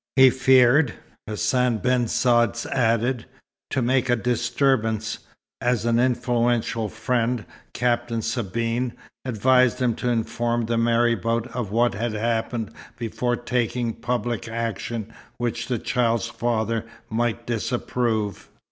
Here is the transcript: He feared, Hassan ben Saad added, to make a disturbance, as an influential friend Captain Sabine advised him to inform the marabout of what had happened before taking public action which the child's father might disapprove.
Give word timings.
He 0.15 0.31
feared, 0.31 0.95
Hassan 1.27 1.77
ben 1.77 2.07
Saad 2.07 2.57
added, 2.71 3.27
to 3.69 3.83
make 3.83 4.09
a 4.09 4.15
disturbance, 4.15 5.19
as 5.61 5.85
an 5.85 5.99
influential 5.99 6.89
friend 6.89 7.45
Captain 7.75 8.23
Sabine 8.23 8.93
advised 9.25 9.79
him 9.79 9.93
to 9.97 10.09
inform 10.09 10.65
the 10.65 10.75
marabout 10.79 11.45
of 11.55 11.69
what 11.69 11.93
had 11.93 12.13
happened 12.13 12.71
before 12.97 13.35
taking 13.35 13.93
public 13.93 14.47
action 14.47 15.13
which 15.37 15.67
the 15.67 15.77
child's 15.77 16.25
father 16.29 16.83
might 17.07 17.45
disapprove. 17.45 18.49